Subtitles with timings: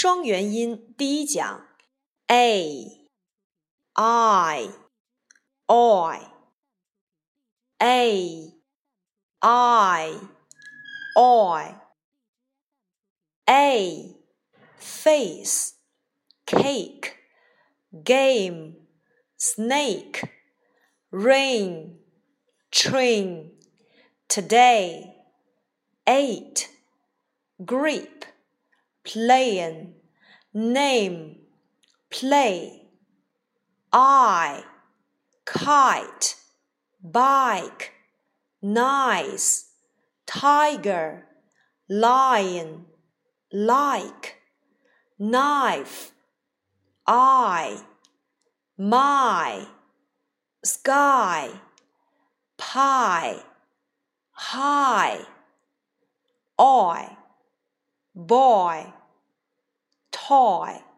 [0.00, 1.66] 双元音第一讲，
[2.26, 3.08] a
[3.94, 4.70] i
[5.68, 6.20] oi
[7.78, 8.52] a
[9.40, 10.14] i
[11.16, 11.74] oi
[13.46, 14.16] a
[14.76, 15.74] face
[16.44, 17.14] cake
[18.04, 18.74] game
[19.38, 20.28] snake
[21.10, 21.98] rain
[22.70, 23.52] train
[24.28, 25.14] today
[26.06, 26.68] eight
[27.58, 28.24] grip
[29.04, 29.94] playing
[30.53, 31.37] name.
[32.09, 32.83] Play.
[33.91, 34.63] I.
[35.45, 36.35] Kite.
[37.03, 37.93] Bike.
[38.61, 39.71] Nice.
[40.25, 41.25] Tiger.
[41.89, 42.85] Lion.
[43.51, 44.37] Like.
[45.19, 46.11] Knife.
[47.07, 47.83] I.
[48.77, 49.67] My.
[50.63, 51.49] Sky.
[52.57, 53.43] Pie.
[54.31, 55.25] High.
[56.59, 57.17] Oi
[58.13, 58.93] boy
[60.31, 60.90] toy